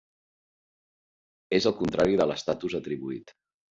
És 1.57 1.67
el 1.73 1.77
contrari 1.81 2.17
de 2.23 2.27
l'estatus 2.31 2.77
atribuït. 2.81 3.37